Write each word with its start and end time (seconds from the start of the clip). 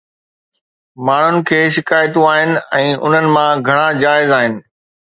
ماڻهن 1.09 1.37
کي 1.51 1.59
شڪايتون 1.77 2.25
آهن 2.31 2.57
۽ 2.83 2.91
انهن 2.97 3.31
مان 3.39 3.65
گهڻا 3.71 3.89
جائز 4.07 4.39
آهن. 4.43 4.61